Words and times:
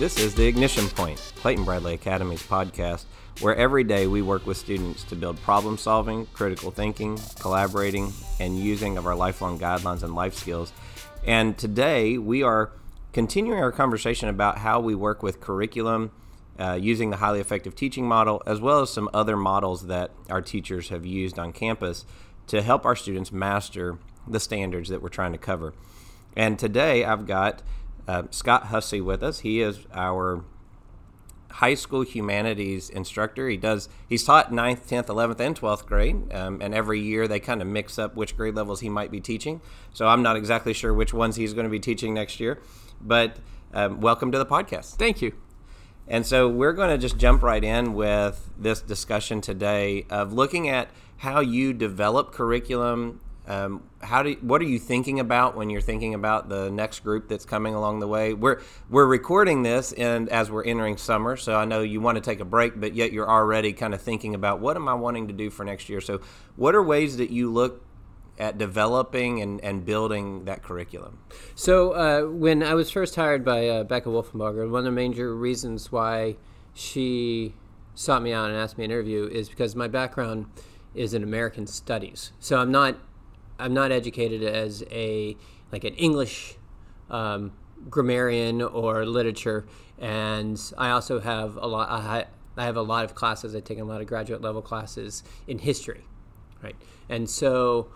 This 0.00 0.18
is 0.18 0.34
the 0.34 0.46
Ignition 0.46 0.88
Point, 0.88 1.18
Clayton 1.36 1.66
Bradley 1.66 1.92
Academy's 1.92 2.42
podcast, 2.42 3.04
where 3.42 3.54
every 3.54 3.84
day 3.84 4.06
we 4.06 4.22
work 4.22 4.46
with 4.46 4.56
students 4.56 5.04
to 5.04 5.14
build 5.14 5.38
problem 5.42 5.76
solving, 5.76 6.24
critical 6.32 6.70
thinking, 6.70 7.18
collaborating, 7.38 8.14
and 8.38 8.58
using 8.58 8.96
of 8.96 9.06
our 9.06 9.14
lifelong 9.14 9.58
guidelines 9.58 10.02
and 10.02 10.14
life 10.14 10.32
skills. 10.32 10.72
And 11.26 11.58
today 11.58 12.16
we 12.16 12.42
are 12.42 12.72
continuing 13.12 13.60
our 13.60 13.70
conversation 13.70 14.30
about 14.30 14.56
how 14.56 14.80
we 14.80 14.94
work 14.94 15.22
with 15.22 15.38
curriculum 15.38 16.12
uh, 16.58 16.78
using 16.80 17.10
the 17.10 17.18
highly 17.18 17.40
effective 17.40 17.74
teaching 17.74 18.08
model, 18.08 18.42
as 18.46 18.58
well 18.58 18.80
as 18.80 18.88
some 18.88 19.10
other 19.12 19.36
models 19.36 19.88
that 19.88 20.12
our 20.30 20.40
teachers 20.40 20.88
have 20.88 21.04
used 21.04 21.38
on 21.38 21.52
campus 21.52 22.06
to 22.46 22.62
help 22.62 22.86
our 22.86 22.96
students 22.96 23.32
master 23.32 23.98
the 24.26 24.40
standards 24.40 24.88
that 24.88 25.02
we're 25.02 25.10
trying 25.10 25.32
to 25.32 25.38
cover. 25.38 25.74
And 26.34 26.58
today 26.58 27.04
I've 27.04 27.26
got 27.26 27.60
uh, 28.10 28.24
Scott 28.30 28.66
Hussey 28.66 29.00
with 29.00 29.22
us. 29.22 29.40
He 29.40 29.60
is 29.60 29.86
our 29.94 30.44
high 31.48 31.74
school 31.74 32.02
humanities 32.02 32.90
instructor. 32.90 33.48
He 33.48 33.56
does 33.56 33.88
he's 34.08 34.24
taught 34.24 34.50
9th, 34.50 34.88
10th, 34.88 35.06
11th, 35.06 35.38
and 35.38 35.58
12th 35.58 35.86
grade, 35.86 36.32
um, 36.32 36.60
and 36.60 36.74
every 36.74 36.98
year 36.98 37.28
they 37.28 37.38
kind 37.38 37.62
of 37.62 37.68
mix 37.68 38.00
up 38.00 38.16
which 38.16 38.36
grade 38.36 38.56
levels 38.56 38.80
he 38.80 38.88
might 38.88 39.12
be 39.12 39.20
teaching. 39.20 39.60
So 39.92 40.08
I'm 40.08 40.22
not 40.22 40.36
exactly 40.36 40.72
sure 40.72 40.92
which 40.92 41.14
ones 41.14 41.36
he's 41.36 41.54
going 41.54 41.64
to 41.64 41.70
be 41.70 41.78
teaching 41.78 42.12
next 42.12 42.40
year. 42.40 42.58
But 43.00 43.36
um, 43.72 44.00
welcome 44.00 44.32
to 44.32 44.38
the 44.38 44.46
podcast. 44.46 44.96
Thank 44.96 45.22
you. 45.22 45.32
And 46.08 46.26
so 46.26 46.48
we're 46.48 46.72
going 46.72 46.90
to 46.90 46.98
just 46.98 47.16
jump 47.16 47.44
right 47.44 47.62
in 47.62 47.94
with 47.94 48.50
this 48.58 48.80
discussion 48.82 49.40
today 49.40 50.06
of 50.10 50.32
looking 50.32 50.68
at 50.68 50.88
how 51.18 51.38
you 51.38 51.72
develop 51.72 52.32
curriculum. 52.32 53.20
Um, 53.50 53.82
how 54.00 54.22
do 54.22 54.36
what 54.42 54.60
are 54.60 54.66
you 54.66 54.78
thinking 54.78 55.18
about 55.18 55.56
when 55.56 55.70
you're 55.70 55.80
thinking 55.80 56.14
about 56.14 56.48
the 56.48 56.70
next 56.70 57.00
group 57.00 57.28
that's 57.28 57.44
coming 57.44 57.74
along 57.74 57.98
the 57.98 58.06
way? 58.06 58.32
We're 58.32 58.60
we're 58.88 59.06
recording 59.06 59.64
this 59.64 59.92
and 59.92 60.28
as 60.28 60.52
we're 60.52 60.62
entering 60.62 60.96
summer, 60.96 61.36
so 61.36 61.56
I 61.56 61.64
know 61.64 61.82
you 61.82 62.00
want 62.00 62.14
to 62.14 62.20
take 62.20 62.38
a 62.38 62.44
break, 62.44 62.80
but 62.80 62.94
yet 62.94 63.12
you're 63.12 63.28
already 63.28 63.72
kind 63.72 63.92
of 63.92 64.00
thinking 64.00 64.36
about 64.36 64.60
what 64.60 64.76
am 64.76 64.86
I 64.86 64.94
wanting 64.94 65.26
to 65.26 65.32
do 65.32 65.50
for 65.50 65.64
next 65.64 65.88
year. 65.88 66.00
So, 66.00 66.20
what 66.54 66.76
are 66.76 66.82
ways 66.82 67.16
that 67.16 67.30
you 67.30 67.52
look 67.52 67.84
at 68.38 68.56
developing 68.56 69.42
and, 69.42 69.60
and 69.64 69.84
building 69.84 70.44
that 70.44 70.62
curriculum? 70.62 71.18
So, 71.56 71.90
uh, 71.90 72.30
when 72.30 72.62
I 72.62 72.74
was 72.74 72.88
first 72.88 73.16
hired 73.16 73.44
by 73.44 73.66
uh, 73.66 73.82
Becca 73.82 74.10
Wolfenbarger, 74.10 74.70
one 74.70 74.78
of 74.78 74.84
the 74.84 74.92
major 74.92 75.34
reasons 75.34 75.90
why 75.90 76.36
she 76.72 77.56
sought 77.96 78.22
me 78.22 78.32
out 78.32 78.48
and 78.48 78.56
asked 78.56 78.78
me 78.78 78.84
an 78.84 78.92
interview 78.92 79.24
is 79.24 79.48
because 79.48 79.74
my 79.74 79.88
background 79.88 80.46
is 80.94 81.14
in 81.14 81.24
American 81.24 81.66
studies. 81.66 82.30
So 82.38 82.58
I'm 82.58 82.70
not 82.70 82.96
I'm 83.60 83.74
not 83.74 83.92
educated 83.92 84.42
as 84.42 84.82
a 84.90 85.36
like 85.72 85.84
an 85.84 85.94
English 85.94 86.56
um, 87.10 87.52
grammarian 87.88 88.62
or 88.62 89.06
literature, 89.06 89.66
and 89.98 90.60
I 90.76 90.90
also 90.90 91.20
have 91.20 91.56
a 91.56 91.66
lot. 91.66 91.88
I, 91.90 92.26
I 92.56 92.64
have 92.64 92.76
a 92.76 92.82
lot 92.82 93.04
of 93.04 93.14
classes. 93.14 93.54
I've 93.54 93.64
taken 93.64 93.84
a 93.84 93.86
lot 93.86 94.00
of 94.00 94.06
graduate 94.06 94.42
level 94.42 94.62
classes 94.62 95.22
in 95.46 95.58
history, 95.58 96.04
right? 96.62 96.76
And 97.08 97.28
so 97.28 97.90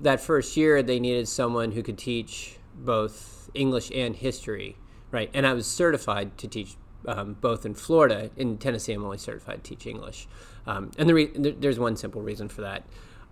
that 0.00 0.20
first 0.20 0.56
year, 0.56 0.82
they 0.82 1.00
needed 1.00 1.28
someone 1.28 1.72
who 1.72 1.82
could 1.82 1.98
teach 1.98 2.58
both 2.74 3.50
English 3.54 3.90
and 3.94 4.16
history, 4.16 4.76
right? 5.10 5.30
And 5.34 5.46
I 5.46 5.52
was 5.52 5.66
certified 5.66 6.38
to 6.38 6.48
teach 6.48 6.76
um, 7.06 7.34
both 7.34 7.66
in 7.66 7.74
Florida. 7.74 8.30
In 8.36 8.58
Tennessee, 8.58 8.92
I'm 8.92 9.04
only 9.04 9.18
certified 9.18 9.64
to 9.64 9.70
teach 9.70 9.86
English. 9.86 10.28
Um, 10.66 10.90
and 10.98 11.08
the 11.08 11.14
re- 11.14 11.32
there's 11.34 11.78
one 11.78 11.96
simple 11.96 12.22
reason 12.22 12.48
for 12.48 12.62
that. 12.62 12.84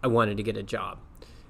I 0.03 0.09
wanted 0.09 0.37
to 0.37 0.43
get 0.43 0.57
a 0.57 0.63
job. 0.63 0.99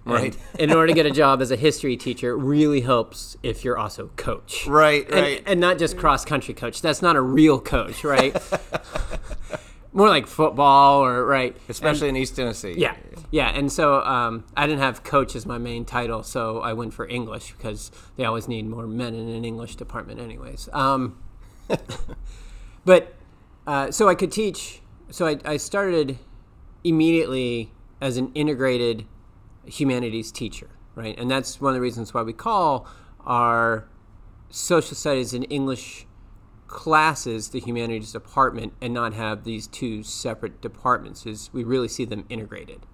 Right. 0.05 0.37
in 0.59 0.73
order 0.73 0.89
to 0.89 0.95
get 0.95 1.07
a 1.07 1.11
job 1.11 1.43
as 1.43 1.51
a 1.51 1.57
history 1.57 1.97
teacher, 1.97 2.37
really 2.37 2.81
helps 2.81 3.37
if 3.43 3.65
you're 3.65 3.79
also 3.79 4.11
coach. 4.17 4.67
Right, 4.67 5.05
and, 5.07 5.21
right. 5.21 5.43
And 5.47 5.61
not 5.61 5.79
just 5.79 5.97
cross 5.97 6.25
country 6.25 6.55
coach. 6.55 6.81
That's 6.83 7.03
not 7.03 7.17
a 7.17 7.21
real 7.21 7.61
coach, 7.61 8.03
right? 8.03 8.37
More 9.93 10.09
like 10.09 10.27
football 10.27 11.05
or 11.05 11.27
right. 11.27 11.57
Especially 11.69 12.09
and, 12.09 12.17
in 12.17 12.23
East 12.23 12.37
Tennessee. 12.37 12.75
Yeah. 12.79 12.95
Yeah. 13.31 13.51
And 13.51 13.71
so 13.71 14.01
um, 14.03 14.45
I 14.57 14.67
didn't 14.67 14.81
have 14.81 15.03
coach 15.03 15.35
as 15.35 15.47
my 15.47 15.59
main 15.59 15.85
title, 15.85 16.23
so 16.23 16.61
I 16.61 16.73
went 16.73 16.95
for 16.95 17.07
English 17.07 17.53
because 17.53 17.91
they 18.17 18.25
always 18.25 18.47
need 18.49 18.67
more 18.67 18.87
men 18.87 19.15
in 19.15 19.29
an 19.29 19.45
English 19.45 19.77
department, 19.77 20.21
anyways. 20.21 20.69
Um, 20.73 21.21
but 22.85 23.15
uh, 23.67 23.91
so 23.91 24.09
I 24.09 24.15
could 24.15 24.33
teach. 24.33 24.81
So 25.11 25.27
I, 25.27 25.39
I 25.45 25.57
started 25.57 26.19
immediately 26.85 27.73
as 28.01 28.17
an 28.17 28.31
integrated 28.35 29.07
humanities 29.67 30.33
teacher, 30.33 30.69
right? 30.95 31.19
And 31.19 31.31
that's 31.31 31.61
one 31.61 31.71
of 31.71 31.75
the 31.75 31.81
reasons 31.81 32.15
why 32.15 32.23
we 32.23 32.33
call 32.33 32.87
our 33.25 33.87
social 34.51 34.97
studies 34.97 35.33
and 35.33 35.47
English 35.51 36.07
classes 36.71 37.49
the 37.49 37.59
humanities 37.59 38.13
department 38.13 38.73
and 38.81 38.95
not 38.95 39.13
have 39.13 39.43
these 39.43 39.67
two 39.67 40.05
separate 40.05 40.61
departments 40.61 41.27
is 41.27 41.51
we 41.53 41.65
really 41.65 41.89
see 41.89 42.05
them 42.05 42.25
integrated 42.29 42.87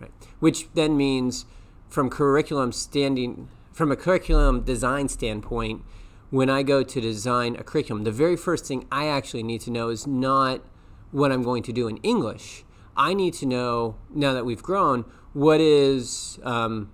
right 0.00 0.10
which 0.40 0.66
then 0.72 0.96
means 0.96 1.44
from 1.90 2.08
curriculum 2.08 2.72
standing 2.72 3.46
from 3.70 3.92
a 3.92 3.96
curriculum 3.96 4.62
design 4.62 5.08
standpoint 5.08 5.82
when 6.30 6.48
i 6.48 6.62
go 6.62 6.82
to 6.82 7.02
design 7.02 7.54
a 7.56 7.62
curriculum 7.62 8.02
the 8.04 8.10
very 8.10 8.36
first 8.36 8.64
thing 8.64 8.86
i 8.90 9.06
actually 9.06 9.42
need 9.42 9.60
to 9.60 9.70
know 9.70 9.90
is 9.90 10.06
not 10.06 10.62
what 11.10 11.30
i'm 11.30 11.42
going 11.42 11.62
to 11.62 11.72
do 11.72 11.86
in 11.86 11.98
english 11.98 12.64
i 12.96 13.12
need 13.12 13.34
to 13.34 13.44
know 13.44 13.94
now 14.08 14.32
that 14.32 14.46
we've 14.46 14.62
grown 14.62 15.04
what 15.32 15.60
is 15.60 16.38
um, 16.42 16.90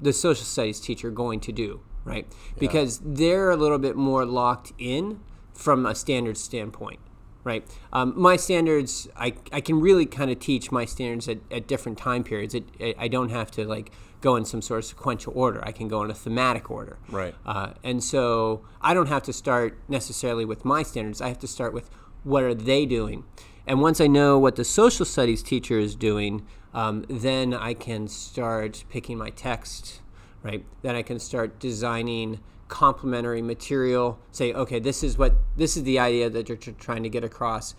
the 0.00 0.12
social 0.12 0.44
studies 0.44 0.80
teacher 0.80 1.10
going 1.10 1.40
to 1.40 1.52
do, 1.52 1.80
right? 2.04 2.26
Yeah. 2.30 2.60
Because 2.60 3.00
they're 3.04 3.50
a 3.50 3.56
little 3.56 3.78
bit 3.78 3.96
more 3.96 4.24
locked 4.24 4.72
in 4.78 5.20
from 5.52 5.86
a 5.86 5.94
standards 5.94 6.42
standpoint, 6.42 7.00
right? 7.44 7.66
Um, 7.92 8.14
my 8.16 8.36
standards, 8.36 9.08
I, 9.16 9.34
I 9.52 9.60
can 9.60 9.80
really 9.80 10.06
kind 10.06 10.30
of 10.30 10.38
teach 10.38 10.72
my 10.72 10.84
standards 10.84 11.28
at, 11.28 11.38
at 11.50 11.66
different 11.66 11.98
time 11.98 12.24
periods. 12.24 12.54
It, 12.54 12.64
it, 12.78 12.96
I 12.98 13.08
don't 13.08 13.30
have 13.30 13.50
to 13.52 13.66
like 13.66 13.92
go 14.20 14.36
in 14.36 14.44
some 14.44 14.62
sort 14.62 14.78
of 14.78 14.84
sequential 14.84 15.32
order. 15.36 15.62
I 15.66 15.72
can 15.72 15.88
go 15.88 16.02
in 16.02 16.10
a 16.10 16.14
thematic 16.14 16.70
order. 16.70 16.98
Right. 17.08 17.34
Uh, 17.44 17.72
and 17.82 18.02
so 18.02 18.64
I 18.80 18.94
don't 18.94 19.08
have 19.08 19.22
to 19.24 19.32
start 19.32 19.78
necessarily 19.88 20.44
with 20.44 20.64
my 20.64 20.82
standards. 20.82 21.20
I 21.20 21.28
have 21.28 21.38
to 21.40 21.46
start 21.46 21.72
with 21.72 21.90
what 22.22 22.42
are 22.42 22.54
they 22.54 22.86
doing. 22.86 23.24
And 23.66 23.80
once 23.80 24.00
I 24.00 24.06
know 24.06 24.38
what 24.38 24.56
the 24.56 24.64
social 24.64 25.06
studies 25.06 25.42
teacher 25.42 25.78
is 25.78 25.94
doing, 25.94 26.46
um, 26.72 27.04
then 27.08 27.54
I 27.54 27.74
can 27.74 28.08
start 28.08 28.84
picking 28.88 29.18
my 29.18 29.30
text, 29.30 30.00
right? 30.42 30.64
Then 30.82 30.94
I 30.94 31.02
can 31.02 31.18
start 31.18 31.58
designing 31.58 32.40
complementary 32.68 33.42
material. 33.42 34.18
Say, 34.30 34.52
okay, 34.52 34.78
this 34.78 35.02
is 35.02 35.18
what 35.18 35.34
this 35.56 35.76
is 35.76 35.82
the 35.82 35.98
idea 35.98 36.30
that 36.30 36.48
you're 36.48 36.58
trying 36.58 37.02
to 37.02 37.08
get 37.08 37.24
across 37.24 37.74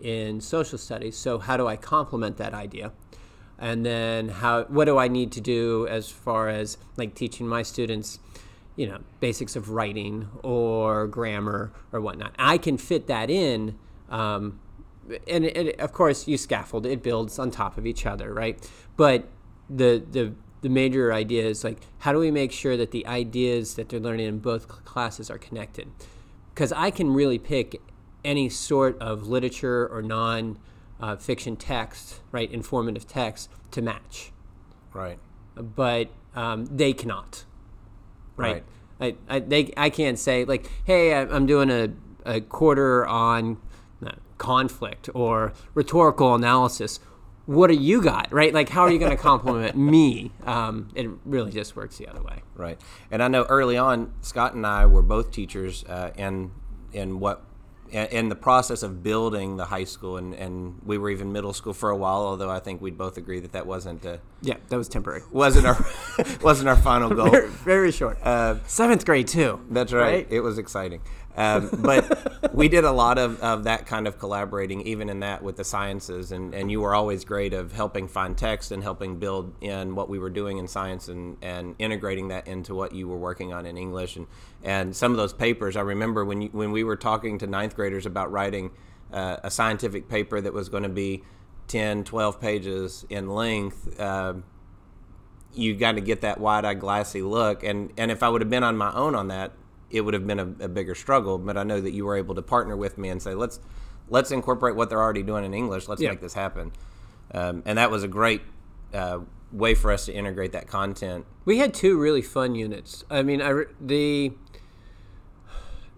in 0.00 0.40
social 0.40 0.78
studies. 0.78 1.16
So 1.16 1.38
how 1.38 1.56
do 1.56 1.66
I 1.66 1.76
complement 1.76 2.36
that 2.36 2.54
idea? 2.54 2.92
And 3.58 3.84
then 3.84 4.28
how 4.28 4.64
what 4.64 4.84
do 4.84 4.98
I 4.98 5.08
need 5.08 5.32
to 5.32 5.40
do 5.40 5.86
as 5.88 6.08
far 6.08 6.48
as 6.48 6.78
like 6.96 7.14
teaching 7.14 7.48
my 7.48 7.62
students, 7.62 8.20
you 8.76 8.86
know, 8.86 9.00
basics 9.20 9.56
of 9.56 9.70
writing 9.70 10.28
or 10.42 11.06
grammar 11.06 11.72
or 11.92 12.00
whatnot. 12.00 12.34
I 12.38 12.58
can 12.58 12.78
fit 12.78 13.06
that 13.08 13.30
in 13.30 13.78
um, 14.08 14.60
and, 15.28 15.44
and 15.46 15.68
of 15.80 15.92
course 15.92 16.26
you 16.28 16.36
scaffold 16.36 16.86
it 16.86 17.02
builds 17.02 17.38
on 17.38 17.50
top 17.50 17.78
of 17.78 17.86
each 17.86 18.06
other 18.06 18.32
right? 18.32 18.70
But 18.96 19.28
the 19.68 20.04
the 20.10 20.32
the 20.62 20.68
major 20.68 21.12
idea 21.12 21.44
is 21.44 21.64
like 21.64 21.78
how 21.98 22.12
do 22.12 22.18
we 22.18 22.30
make 22.30 22.52
sure 22.52 22.76
that 22.76 22.90
the 22.90 23.06
ideas 23.06 23.74
that 23.74 23.88
they're 23.88 24.00
learning 24.00 24.26
in 24.26 24.38
both 24.38 24.68
classes 24.84 25.30
are 25.30 25.38
connected? 25.38 25.88
Because 26.54 26.72
i 26.72 26.90
can 26.90 27.12
really 27.12 27.38
pick 27.38 27.80
any 28.24 28.48
sort 28.48 28.98
of 29.00 29.28
literature 29.28 29.86
or 29.88 30.02
non 30.02 30.58
uh, 31.00 31.16
fiction 31.16 31.56
text 31.56 32.20
right 32.32 32.50
informative 32.50 33.06
text 33.06 33.50
to 33.70 33.82
match. 33.82 34.32
Right. 34.94 35.18
But 35.54 36.08
um, 36.34 36.66
they 36.66 36.92
cannot 36.92 37.44
right, 38.36 38.64
right. 39.00 39.16
I, 39.28 39.36
I, 39.36 39.40
they, 39.40 39.72
I 39.76 39.90
can't 39.90 40.18
say 40.18 40.44
like 40.44 40.70
hey 40.84 41.14
i'm 41.14 41.46
doing 41.46 41.70
a, 41.70 41.90
a 42.24 42.40
quarter 42.40 43.06
on 43.06 43.58
conflict 44.38 45.08
or 45.14 45.52
rhetorical 45.74 46.34
analysis 46.34 47.00
what 47.46 47.68
do 47.68 47.74
you 47.74 48.02
got 48.02 48.32
right? 48.32 48.52
Like 48.52 48.68
how 48.68 48.82
are 48.82 48.90
you 48.90 48.98
going 48.98 49.10
to 49.16 49.16
compliment 49.16 49.76
me? 49.76 50.32
Um, 50.44 50.88
it 50.94 51.08
really 51.24 51.52
just 51.52 51.76
works 51.76 51.96
the 51.96 52.08
other 52.08 52.22
way. 52.22 52.42
Right. 52.54 52.80
And 53.10 53.22
i 53.22 53.28
know 53.28 53.44
early 53.44 53.76
on 53.76 54.12
scott 54.20 54.54
and 54.54 54.66
i 54.66 54.84
were 54.86 55.02
both 55.02 55.30
teachers 55.30 55.84
uh, 55.84 56.10
in 56.16 56.50
in 56.92 57.20
what 57.20 57.44
in 57.92 58.28
the 58.28 58.34
process 58.34 58.82
of 58.82 59.04
building 59.04 59.56
the 59.56 59.66
high 59.66 59.84
school 59.84 60.16
and, 60.16 60.34
and 60.34 60.80
we 60.84 60.98
were 60.98 61.08
even 61.08 61.32
middle 61.32 61.52
school 61.52 61.72
for 61.72 61.90
a 61.90 61.96
while 61.96 62.22
although 62.22 62.50
i 62.50 62.58
think 62.58 62.80
we'd 62.80 62.98
both 62.98 63.16
agree 63.16 63.38
that 63.38 63.52
that 63.52 63.64
wasn't 63.64 64.04
uh, 64.04 64.16
yeah 64.42 64.56
that 64.68 64.76
was 64.76 64.88
temporary. 64.88 65.22
Wasn't 65.30 65.66
our 65.66 65.76
wasn't 66.42 66.68
our 66.68 66.76
final 66.76 67.10
goal. 67.10 67.30
Very, 67.30 67.48
very 67.48 67.92
short. 67.92 68.18
Uh, 68.22 68.56
seventh 68.66 69.04
grade 69.04 69.28
too. 69.28 69.60
That's 69.70 69.92
right. 69.92 70.02
right. 70.02 70.26
it 70.30 70.40
was 70.40 70.58
exciting 70.58 71.00
Um, 71.36 71.70
but 71.78 72.54
we 72.54 72.68
did 72.68 72.84
a 72.84 72.92
lot 72.92 73.18
of, 73.18 73.40
of 73.40 73.64
that 73.64 73.86
kind 73.86 74.06
of 74.06 74.18
collaborating, 74.18 74.82
even 74.82 75.08
in 75.08 75.20
that 75.20 75.42
with 75.42 75.56
the 75.56 75.64
sciences. 75.64 76.32
And, 76.32 76.54
and 76.54 76.70
you 76.70 76.80
were 76.80 76.94
always 76.94 77.24
great 77.24 77.52
of 77.52 77.72
helping 77.72 78.08
find 78.08 78.36
text 78.36 78.72
and 78.72 78.82
helping 78.82 79.18
build 79.18 79.54
in 79.60 79.94
what 79.94 80.08
we 80.08 80.18
were 80.18 80.30
doing 80.30 80.58
in 80.58 80.66
science 80.66 81.08
and, 81.08 81.36
and 81.42 81.74
integrating 81.78 82.28
that 82.28 82.46
into 82.46 82.74
what 82.74 82.92
you 82.92 83.08
were 83.08 83.18
working 83.18 83.52
on 83.52 83.66
in 83.66 83.76
English. 83.76 84.16
And, 84.16 84.26
and 84.62 84.96
some 84.96 85.10
of 85.12 85.16
those 85.16 85.32
papers, 85.32 85.76
I 85.76 85.82
remember 85.82 86.24
when, 86.24 86.42
you, 86.42 86.48
when 86.52 86.72
we 86.72 86.84
were 86.84 86.96
talking 86.96 87.38
to 87.38 87.46
ninth 87.46 87.76
graders 87.76 88.06
about 88.06 88.32
writing 88.32 88.70
uh, 89.12 89.36
a 89.42 89.50
scientific 89.50 90.08
paper 90.08 90.40
that 90.40 90.52
was 90.52 90.68
going 90.68 90.82
to 90.82 90.88
be 90.88 91.22
10, 91.68 92.04
12 92.04 92.40
pages 92.40 93.04
in 93.08 93.28
length. 93.28 93.98
Uh, 94.00 94.34
you 95.54 95.74
got 95.74 95.92
to 95.92 96.00
get 96.00 96.20
that 96.20 96.38
wide-eyed, 96.38 96.80
glassy 96.80 97.22
look, 97.22 97.64
and 97.64 97.90
and 97.96 98.10
if 98.10 98.22
I 98.22 98.28
would 98.28 98.42
have 98.42 98.50
been 98.50 98.62
on 98.62 98.76
my 98.76 98.92
own 98.92 99.14
on 99.14 99.28
that, 99.28 99.52
it 99.90 100.00
would 100.00 100.14
have 100.14 100.26
been 100.26 100.40
a, 100.40 100.64
a, 100.64 100.68
bigger 100.68 100.94
struggle. 100.94 101.38
But 101.38 101.56
I 101.56 101.62
know 101.62 101.80
that 101.80 101.92
you 101.92 102.04
were 102.04 102.16
able 102.16 102.34
to 102.34 102.42
partner 102.42 102.76
with 102.76 102.98
me 102.98 103.08
and 103.08 103.22
say, 103.22 103.34
let's 103.34 103.60
let's 104.08 104.30
incorporate 104.30 104.76
what 104.76 104.88
they're 104.88 105.00
already 105.00 105.22
doing 105.22 105.44
in 105.44 105.54
English. 105.54 105.88
Let's 105.88 106.00
yeah. 106.00 106.10
make 106.10 106.20
this 106.20 106.34
happen. 106.34 106.72
Um, 107.32 107.62
and 107.66 107.78
that 107.78 107.90
was 107.90 108.02
a 108.02 108.08
great 108.08 108.42
uh, 108.94 109.20
way 109.52 109.74
for 109.74 109.90
us 109.92 110.06
to 110.06 110.12
integrate 110.12 110.52
that 110.52 110.66
content. 110.66 111.26
We 111.44 111.58
had 111.58 111.74
two 111.74 111.98
really 111.98 112.22
fun 112.22 112.54
units. 112.54 113.04
I 113.10 113.22
mean, 113.22 113.42
I, 113.42 113.64
the 113.80 114.32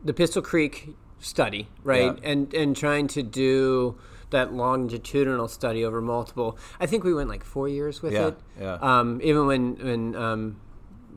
the 0.05 0.15
Pistol 0.15 0.43
Creek 0.43 0.95
study, 1.19 1.69
right, 1.83 2.19
yeah. 2.19 2.31
and 2.31 2.53
and 2.55 2.77
trying 2.77 3.09
to 3.09 3.23
do 3.23 3.99
that 4.31 4.53
longitudinal 4.53 5.49
study 5.49 5.85
over 5.85 6.01
multiple. 6.01 6.59
I 6.79 6.87
think 6.87 7.05
we 7.05 7.15
went 7.15 7.29
like 7.29 7.45
four 7.45 7.69
years 7.69 8.03
with 8.03 8.13
yeah, 8.13 8.29
it. 8.29 8.39
Yeah. 8.61 8.75
Um, 8.81 9.21
even 9.23 9.47
when 9.47 9.77
when 9.77 10.15
um, 10.15 10.61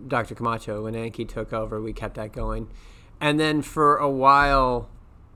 Dr. 0.07 0.35
Camacho, 0.35 0.83
when 0.83 0.93
Anki 0.93 1.27
took 1.27 1.53
over, 1.53 1.81
we 1.81 1.93
kept 1.93 2.15
that 2.15 2.31
going. 2.31 2.69
And 3.19 3.39
then 3.39 3.61
for 3.61 3.97
a 3.97 4.09
while, 4.09 4.89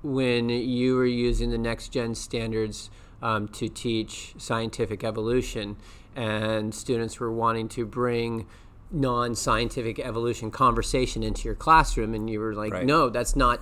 when 0.03 0.50
you 0.50 0.95
were 0.95 1.06
using 1.06 1.51
the 1.51 1.57
next 1.57 1.89
gen 1.89 2.15
standards 2.15 2.89
um, 3.21 3.47
to 3.50 3.69
teach 3.69 4.33
scientific 4.38 5.03
evolution, 5.03 5.77
and 6.15 6.73
students 6.73 7.19
were 7.19 7.31
wanting 7.31 7.67
to 7.69 7.85
bring 7.85 8.47
non-scientific 8.91 10.00
evolution 10.00 10.51
conversation 10.51 11.23
into 11.23 11.44
your 11.45 11.56
classroom 11.56 12.13
and 12.13 12.29
you 12.29 12.39
were 12.39 12.53
like 12.53 12.71
right. 12.71 12.85
no 12.85 13.09
that's 13.09 13.35
not 13.35 13.59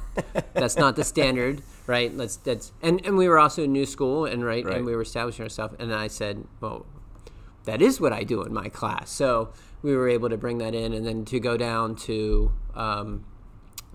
that's 0.53 0.75
not 0.75 0.95
the 0.95 1.03
standard 1.03 1.61
right 1.87 2.15
let's 2.15 2.35
that's 2.35 2.73
and 2.81 3.03
and 3.05 3.17
we 3.17 3.27
were 3.27 3.39
also 3.39 3.63
a 3.63 3.67
new 3.67 3.85
school 3.85 4.25
and 4.25 4.45
right, 4.45 4.65
right. 4.65 4.77
and 4.77 4.85
we 4.85 4.93
were 4.93 5.01
establishing 5.01 5.41
ourselves 5.41 5.73
and 5.79 5.93
i 5.93 6.07
said 6.07 6.45
well 6.59 6.85
that 7.65 7.81
is 7.81 7.99
what 7.99 8.13
i 8.13 8.23
do 8.23 8.41
in 8.43 8.53
my 8.53 8.69
class 8.69 9.09
so 9.09 9.53
we 9.83 9.95
were 9.95 10.09
able 10.09 10.29
to 10.29 10.37
bring 10.37 10.57
that 10.57 10.73
in, 10.73 10.93
and 10.93 11.05
then 11.05 11.25
to 11.25 11.39
go 11.39 11.57
down 11.57 11.95
to 11.95 12.51
um, 12.73 13.25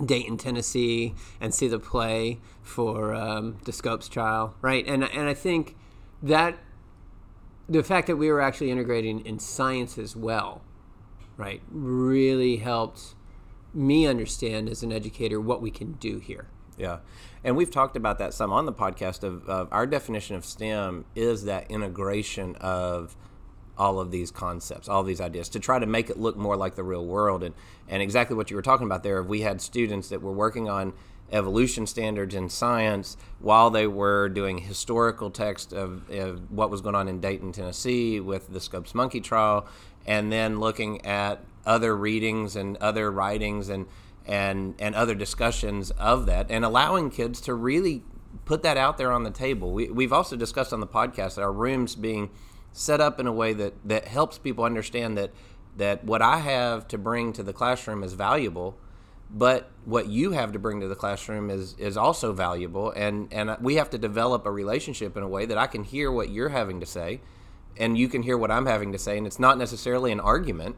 Dayton, 0.04 0.36
Tennessee, 0.36 1.14
and 1.40 1.52
see 1.52 1.66
the 1.66 1.80
play 1.80 2.38
for 2.62 3.14
um, 3.14 3.56
the 3.64 3.72
Scopes 3.72 4.08
trial, 4.08 4.54
right? 4.60 4.86
And 4.86 5.02
and 5.02 5.28
I 5.28 5.34
think 5.34 5.74
that 6.22 6.58
the 7.68 7.82
fact 7.82 8.06
that 8.06 8.16
we 8.16 8.30
were 8.30 8.40
actually 8.40 8.70
integrating 8.70 9.24
in 9.26 9.38
science 9.38 9.98
as 9.98 10.14
well, 10.14 10.62
right, 11.36 11.62
really 11.70 12.58
helped 12.58 13.14
me 13.74 14.06
understand 14.06 14.68
as 14.68 14.82
an 14.82 14.92
educator 14.92 15.40
what 15.40 15.60
we 15.60 15.70
can 15.70 15.92
do 15.92 16.18
here. 16.18 16.48
Yeah. 16.76 16.98
And 17.44 17.56
we've 17.56 17.70
talked 17.70 17.96
about 17.96 18.18
that 18.18 18.32
some 18.34 18.52
on 18.52 18.66
the 18.66 18.72
podcast 18.72 19.22
of, 19.22 19.48
of 19.48 19.68
our 19.70 19.86
definition 19.86 20.36
of 20.36 20.44
STEM 20.44 21.04
is 21.14 21.44
that 21.44 21.70
integration 21.70 22.56
of 22.56 23.16
all 23.78 24.00
of 24.00 24.10
these 24.10 24.30
concepts, 24.30 24.88
all 24.88 25.02
these 25.02 25.20
ideas, 25.20 25.48
to 25.50 25.60
try 25.60 25.78
to 25.78 25.86
make 25.86 26.10
it 26.10 26.18
look 26.18 26.36
more 26.36 26.56
like 26.56 26.74
the 26.74 26.82
real 26.82 27.06
world. 27.06 27.42
And, 27.42 27.54
and 27.88 28.02
exactly 28.02 28.36
what 28.36 28.50
you 28.50 28.56
were 28.56 28.62
talking 28.62 28.86
about 28.86 29.02
there, 29.02 29.22
we 29.22 29.42
had 29.42 29.60
students 29.60 30.08
that 30.08 30.20
were 30.20 30.32
working 30.32 30.68
on 30.68 30.92
evolution 31.30 31.86
standards 31.86 32.34
in 32.34 32.48
science 32.48 33.16
while 33.38 33.70
they 33.70 33.86
were 33.86 34.28
doing 34.28 34.58
historical 34.58 35.30
text 35.30 35.72
of, 35.72 36.10
of 36.10 36.50
what 36.50 36.70
was 36.70 36.80
going 36.80 36.94
on 36.94 37.08
in 37.08 37.20
Dayton, 37.20 37.52
Tennessee 37.52 38.18
with 38.20 38.52
the 38.52 38.60
Scopes 38.60 38.94
Monkey 38.94 39.20
trial, 39.20 39.66
and 40.06 40.32
then 40.32 40.58
looking 40.58 41.04
at 41.04 41.44
other 41.66 41.94
readings 41.96 42.56
and 42.56 42.76
other 42.78 43.10
writings 43.10 43.68
and 43.68 43.86
and 44.26 44.74
and 44.78 44.94
other 44.94 45.14
discussions 45.14 45.90
of 45.92 46.26
that, 46.26 46.50
and 46.50 46.64
allowing 46.64 47.10
kids 47.10 47.40
to 47.42 47.54
really 47.54 48.02
put 48.44 48.62
that 48.62 48.76
out 48.76 48.98
there 48.98 49.12
on 49.12 49.22
the 49.22 49.30
table. 49.30 49.72
We, 49.72 49.88
we've 49.90 50.12
also 50.12 50.36
discussed 50.36 50.72
on 50.72 50.80
the 50.80 50.86
podcast 50.86 51.36
that 51.36 51.42
our 51.42 51.52
rooms 51.52 51.94
being 51.94 52.30
set 52.78 53.00
up 53.00 53.18
in 53.18 53.26
a 53.26 53.32
way 53.32 53.52
that 53.52 53.74
that 53.84 54.06
helps 54.06 54.38
people 54.38 54.62
understand 54.64 55.18
that 55.18 55.32
that 55.76 56.04
what 56.04 56.22
I 56.22 56.38
have 56.38 56.86
to 56.88 56.98
bring 56.98 57.32
to 57.32 57.42
the 57.42 57.52
classroom 57.52 58.04
is 58.04 58.12
valuable, 58.12 58.78
but 59.30 59.70
what 59.84 60.06
you 60.06 60.32
have 60.32 60.52
to 60.52 60.58
bring 60.58 60.80
to 60.80 60.88
the 60.88 60.94
classroom 60.94 61.50
is 61.50 61.74
is 61.78 61.96
also 61.96 62.32
valuable, 62.32 62.92
and 62.92 63.32
and 63.32 63.56
we 63.60 63.74
have 63.74 63.90
to 63.90 63.98
develop 63.98 64.46
a 64.46 64.52
relationship 64.52 65.16
in 65.16 65.24
a 65.24 65.28
way 65.28 65.44
that 65.44 65.58
I 65.58 65.66
can 65.66 65.82
hear 65.82 66.12
what 66.12 66.30
you're 66.30 66.50
having 66.50 66.78
to 66.78 66.86
say, 66.86 67.20
and 67.76 67.98
you 67.98 68.08
can 68.08 68.22
hear 68.22 68.38
what 68.38 68.50
I'm 68.50 68.66
having 68.66 68.92
to 68.92 68.98
say, 68.98 69.18
and 69.18 69.26
it's 69.26 69.40
not 69.40 69.58
necessarily 69.58 70.12
an 70.12 70.20
argument. 70.20 70.76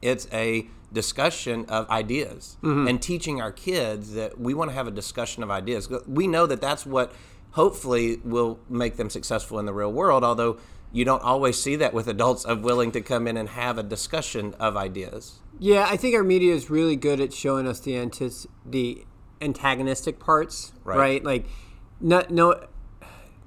It's 0.00 0.26
a 0.32 0.68
discussion 0.90 1.66
of 1.66 1.88
ideas 1.90 2.56
mm-hmm. 2.62 2.88
and 2.88 3.02
teaching 3.02 3.42
our 3.42 3.52
kids 3.52 4.14
that 4.14 4.38
we 4.40 4.54
want 4.54 4.70
to 4.70 4.74
have 4.74 4.86
a 4.86 4.90
discussion 4.90 5.42
of 5.42 5.50
ideas. 5.50 5.90
We 6.06 6.26
know 6.26 6.46
that 6.46 6.60
that's 6.60 6.86
what 6.86 7.12
hopefully 7.52 8.20
will 8.24 8.58
make 8.68 8.96
them 8.96 9.10
successful 9.10 9.58
in 9.58 9.66
the 9.66 9.72
real 9.72 9.92
world, 9.92 10.22
although 10.22 10.58
you 10.96 11.04
don't 11.04 11.22
always 11.22 11.60
see 11.60 11.76
that 11.76 11.92
with 11.92 12.08
adults 12.08 12.46
of 12.46 12.64
willing 12.64 12.90
to 12.90 13.02
come 13.02 13.28
in 13.28 13.36
and 13.36 13.50
have 13.50 13.76
a 13.76 13.82
discussion 13.82 14.54
of 14.58 14.78
ideas. 14.78 15.40
Yeah, 15.58 15.86
I 15.86 15.98
think 15.98 16.14
our 16.14 16.24
media 16.24 16.54
is 16.54 16.70
really 16.70 16.96
good 16.96 17.20
at 17.20 17.34
showing 17.34 17.66
us 17.66 17.80
the 17.80 17.96
antis- 17.96 18.46
the 18.64 19.04
antagonistic 19.42 20.18
parts, 20.18 20.72
right? 20.84 20.96
right? 20.96 21.24
Like, 21.24 21.48
no, 22.00 22.24
no, 22.30 22.66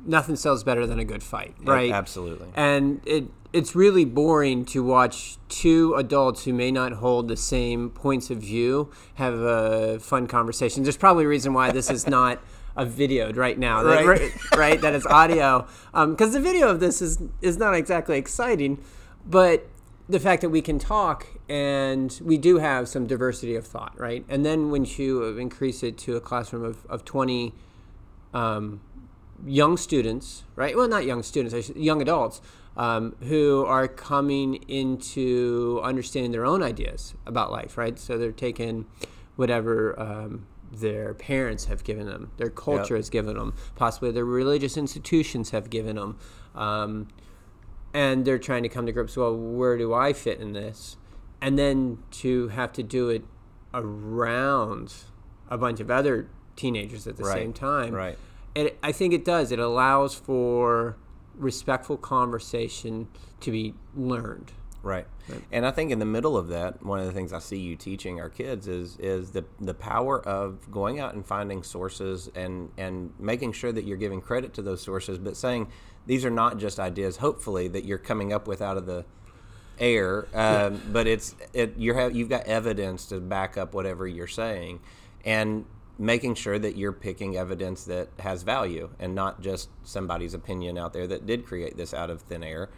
nothing 0.06 0.36
sells 0.36 0.64
better 0.64 0.86
than 0.86 1.00
a 1.00 1.04
good 1.06 1.24
fight, 1.24 1.56
right? 1.64 1.92
absolutely. 1.92 2.50
And 2.54 3.02
it 3.08 3.26
it's 3.52 3.76
really 3.76 4.06
boring 4.06 4.64
to 4.64 4.84
watch 4.84 5.38
two 5.50 5.96
adults 5.96 6.46
who 6.46 6.54
may 6.54 6.70
not 6.70 6.92
hold 6.94 7.28
the 7.30 7.36
same 7.36 7.90
points 7.90 8.30
of 8.30 8.38
view 8.38 8.92
have 9.16 9.34
a 9.34 9.98
fun 10.00 10.28
conversation. 10.28 10.84
There's 10.84 10.98
probably 10.98 11.26
a 11.26 11.28
reason 11.28 11.56
why 11.56 11.72
this 11.72 11.90
is 11.90 12.06
not 12.06 12.44
a 12.76 12.86
videoed 12.86 13.36
right 13.36 13.58
now, 13.58 13.84
right? 13.84 14.06
That, 14.06 14.58
right, 14.58 14.82
that 14.82 14.94
is 14.94 15.06
audio. 15.06 15.68
Because 15.94 16.28
um, 16.28 16.32
the 16.32 16.40
video 16.40 16.70
of 16.70 16.80
this 16.80 17.02
is 17.02 17.20
is 17.42 17.58
not 17.58 17.74
exactly 17.74 18.18
exciting, 18.18 18.84
but 19.26 19.68
the 20.08 20.20
fact 20.20 20.42
that 20.42 20.50
we 20.50 20.62
can 20.62 20.80
talk 20.80 21.28
and 21.48 22.20
we 22.24 22.38
do 22.38 22.58
have 22.58 22.90
some 22.90 23.06
diversity 23.06 23.56
of 23.56 23.66
thought, 23.66 24.00
right? 24.00 24.26
And 24.28 24.44
then 24.44 24.72
when 24.72 24.86
you 24.86 25.38
increase 25.38 25.84
it 25.84 25.98
to 26.00 26.16
a 26.16 26.22
classroom 26.22 26.64
of, 26.64 26.86
of 26.88 27.06
20 27.06 27.54
um, 28.34 28.82
young 29.46 29.78
students, 29.78 30.44
right? 30.56 30.76
Well, 30.76 30.88
not 30.88 31.06
young 31.06 31.22
students, 31.22 31.70
young 31.76 32.02
adults 32.02 32.42
um, 32.76 33.16
who 33.22 33.66
are 33.66 33.88
coming 33.88 34.56
into 34.68 35.80
understanding 35.84 36.32
their 36.32 36.46
own 36.46 36.64
ideas 36.64 37.14
about 37.26 37.52
life, 37.52 37.78
right? 37.78 37.98
So 38.00 38.18
they're 38.18 38.32
taking 38.32 38.86
whatever 39.36 40.00
um, 40.00 40.48
their 40.72 41.14
parents 41.14 41.66
have 41.66 41.84
given 41.84 42.06
them, 42.06 42.32
their 42.38 42.50
culture 42.50 42.96
yep. 42.96 43.00
has 43.00 43.10
given 43.10 43.38
them, 43.38 43.54
possibly 43.76 44.12
their 44.12 44.26
religious 44.26 44.78
institutions 44.78 45.50
have 45.52 45.70
given 45.70 45.96
them. 45.96 46.18
Um, 46.56 47.08
and 47.94 48.26
they're 48.26 48.40
trying 48.40 48.64
to 48.64 48.70
come 48.70 48.86
to 48.86 48.92
grips, 48.92 49.18
well, 49.18 49.36
where 49.36 49.78
do 49.78 49.94
I 49.94 50.14
fit 50.14 50.40
in 50.40 50.54
this? 50.54 50.98
And 51.42 51.58
then 51.58 52.00
to 52.12 52.50
have 52.50 52.72
to 52.74 52.84
do 52.84 53.10
it 53.10 53.24
around 53.74 54.94
a 55.50 55.58
bunch 55.58 55.80
of 55.80 55.90
other 55.90 56.30
teenagers 56.56 57.08
at 57.08 57.18
the 57.18 57.24
right. 57.24 57.38
same 57.38 57.54
time. 57.54 57.94
Right. 57.94 58.18
And 58.56 58.72
I 58.84 58.92
think 58.92 59.14
it 59.14 59.24
does. 59.26 59.52
It 59.52 59.60
allows 59.60 60.14
for 60.14 60.98
respectful 61.36 61.98
conversation 61.98 63.08
to 63.40 63.52
be 63.52 63.74
learned. 63.96 64.52
Right. 64.82 65.06
right. 65.28 65.42
And 65.52 65.66
I 65.66 65.72
think 65.72 65.92
in 65.92 66.00
the 66.00 66.06
middle 66.06 66.38
of 66.38 66.48
that, 66.50 66.84
one 66.84 67.00
of 67.00 67.06
the 67.06 67.12
things 67.12 67.34
I 67.34 67.40
see 67.40 67.58
you 67.58 67.76
teaching 67.76 68.20
our 68.20 68.30
kids 68.30 68.68
is 68.68 68.98
is 68.98 69.32
the 69.32 69.44
the 69.60 69.74
power 69.74 70.26
of 70.26 70.72
going 70.72 71.00
out 71.00 71.14
and 71.14 71.26
finding 71.26 71.64
sources 71.64 72.30
and 72.34 72.70
and 72.78 73.12
making 73.20 73.54
sure 73.54 73.72
that 73.72 73.84
you're 73.84 73.98
giving 73.98 74.22
credit 74.22 74.54
to 74.56 74.62
those 74.62 74.82
sources, 74.82 75.18
but 75.18 75.36
saying 75.36 75.68
these 76.06 76.24
are 76.24 76.32
not 76.32 76.58
just 76.58 76.80
ideas. 76.80 77.18
Hopefully, 77.18 77.68
that 77.68 77.84
you're 77.84 77.98
coming 77.98 78.32
up 78.32 78.48
with 78.48 78.62
out 78.62 78.78
of 78.78 78.86
the 78.86 79.06
air, 79.80 80.28
um, 80.34 80.82
but 80.92 81.08
it's 81.08 81.36
it 81.54 81.76
you 81.78 81.94
have 81.94 82.16
you've 82.16 82.30
got 82.30 82.46
evidence 82.46 83.06
to 83.08 83.20
back 83.20 83.58
up 83.58 83.74
whatever 83.74 84.08
you're 84.08 84.28
saying, 84.28 84.80
and 85.26 85.66
making 85.98 86.34
sure 86.34 86.58
that 86.58 86.78
you're 86.78 86.94
picking 86.94 87.36
evidence 87.36 87.84
that 87.84 88.08
has 88.20 88.42
value 88.44 88.90
and 89.00 89.14
not 89.14 89.42
just 89.42 89.70
somebody's 89.84 90.34
opinion 90.34 90.78
out 90.78 90.94
there 90.94 91.06
that 91.06 91.26
did 91.26 91.46
create 91.46 91.76
this 91.76 91.94
out 91.94 92.10
of 92.10 92.22
thin 92.22 92.42
air. 92.42 92.70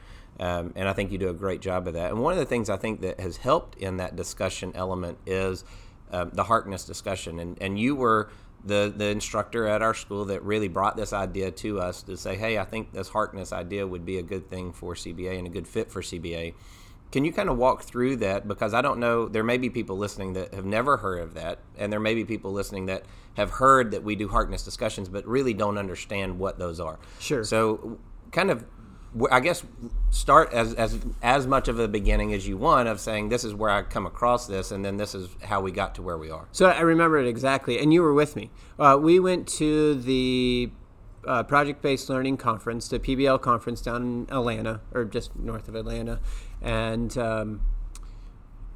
Um, 0.41 0.73
and 0.75 0.89
I 0.89 0.93
think 0.93 1.11
you 1.11 1.19
do 1.19 1.29
a 1.29 1.33
great 1.33 1.61
job 1.61 1.87
of 1.87 1.93
that. 1.93 2.09
And 2.09 2.19
one 2.19 2.33
of 2.33 2.39
the 2.39 2.45
things 2.45 2.69
I 2.69 2.75
think 2.75 3.01
that 3.01 3.19
has 3.19 3.37
helped 3.37 3.77
in 3.77 3.97
that 3.97 4.15
discussion 4.15 4.71
element 4.73 5.19
is 5.27 5.63
um, 6.11 6.31
the 6.33 6.45
Harkness 6.45 6.83
discussion. 6.83 7.37
And, 7.37 7.61
and 7.61 7.79
you 7.79 7.95
were 7.95 8.31
the, 8.65 8.91
the 8.95 9.07
instructor 9.07 9.67
at 9.67 9.83
our 9.83 9.93
school 9.93 10.25
that 10.25 10.43
really 10.43 10.67
brought 10.67 10.97
this 10.97 11.13
idea 11.13 11.51
to 11.51 11.79
us 11.79 12.01
to 12.03 12.17
say, 12.17 12.35
hey, 12.35 12.57
I 12.57 12.65
think 12.65 12.91
this 12.91 13.09
Harkness 13.09 13.53
idea 13.53 13.85
would 13.85 14.03
be 14.03 14.17
a 14.17 14.23
good 14.23 14.49
thing 14.49 14.73
for 14.73 14.95
CBA 14.95 15.37
and 15.37 15.45
a 15.45 15.49
good 15.49 15.67
fit 15.67 15.91
for 15.91 16.01
CBA. 16.01 16.55
can 17.11 17.23
you 17.25 17.31
kind 17.31 17.49
of 17.49 17.57
walk 17.57 17.83
through 17.83 18.15
that? 18.17 18.47
Because 18.47 18.73
I 18.73 18.81
don't 18.81 18.99
know, 18.99 19.27
there 19.27 19.43
may 19.43 19.57
be 19.57 19.69
people 19.69 19.97
listening 19.97 20.33
that 20.33 20.53
have 20.55 20.65
never 20.65 20.97
heard 20.97 21.19
of 21.19 21.33
that, 21.35 21.59
and 21.77 21.91
there 21.91 21.99
may 21.99 22.15
be 22.15 22.25
people 22.25 22.51
listening 22.51 22.87
that 22.87 23.03
have 23.35 23.51
heard 23.51 23.91
that 23.91 24.03
we 24.03 24.15
do 24.15 24.27
Harkness 24.27 24.63
discussions, 24.63 25.07
but 25.07 25.27
really 25.27 25.53
don't 25.53 25.77
understand 25.77 26.39
what 26.39 26.57
those 26.57 26.79
are. 26.79 26.99
Sure. 27.19 27.43
So, 27.43 27.99
kind 28.31 28.49
of, 28.49 28.65
I 29.29 29.41
guess, 29.41 29.63
start 30.09 30.53
as 30.53 30.73
as 30.73 30.99
as 31.21 31.45
much 31.45 31.67
of 31.67 31.79
a 31.79 31.87
beginning 31.87 32.33
as 32.33 32.47
you 32.47 32.57
want 32.57 32.87
of 32.87 32.99
saying 32.99 33.29
this 33.29 33.43
is 33.43 33.53
where 33.53 33.69
I 33.69 33.81
come 33.81 34.05
across 34.05 34.47
this, 34.47 34.71
and 34.71 34.85
then 34.85 34.97
this 34.97 35.13
is 35.13 35.29
how 35.43 35.61
we 35.61 35.71
got 35.71 35.95
to 35.95 36.01
where 36.01 36.17
we 36.17 36.29
are. 36.29 36.47
So 36.51 36.67
I 36.67 36.81
remember 36.81 37.17
it 37.17 37.27
exactly, 37.27 37.79
and 37.79 37.93
you 37.93 38.01
were 38.01 38.13
with 38.13 38.35
me. 38.35 38.51
Uh, 38.79 38.97
we 39.01 39.19
went 39.19 39.47
to 39.49 39.95
the 39.95 40.71
uh, 41.27 41.43
Project 41.43 41.81
Based 41.81 42.09
Learning 42.09 42.37
Conference, 42.37 42.87
the 42.87 42.99
PBL 42.99 43.41
conference 43.41 43.81
down 43.81 44.01
in 44.01 44.27
Atlanta, 44.29 44.81
or 44.93 45.03
just 45.03 45.35
north 45.35 45.67
of 45.67 45.75
Atlanta, 45.75 46.19
and 46.61 47.17
um, 47.17 47.61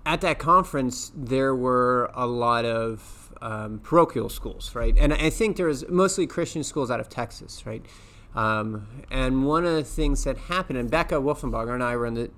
at 0.05 0.21
that 0.21 0.37
conference 0.37 1.11
there 1.15 1.55
were 1.55 2.11
a 2.13 2.27
lot 2.27 2.65
of 2.65 3.33
um, 3.41 3.79
parochial 3.79 4.29
schools, 4.29 4.75
right? 4.75 4.95
And 4.97 5.13
I 5.13 5.29
think 5.29 5.55
there 5.55 5.67
was 5.67 5.87
mostly 5.87 6.27
Christian 6.27 6.63
schools 6.63 6.91
out 6.91 6.99
of 6.99 7.09
Texas, 7.09 7.65
right? 7.65 7.85
Um, 8.35 8.87
and 9.09 9.45
one 9.45 9.65
of 9.65 9.73
the 9.73 9.83
things 9.83 10.23
that 10.25 10.37
happened, 10.37 10.77
and 10.77 10.91
Becca 10.91 11.15
Wolfenbarger 11.15 11.73
and 11.73 11.83
I 11.83 11.95
were 11.95 12.05
in 12.05 12.15
the, 12.15 12.31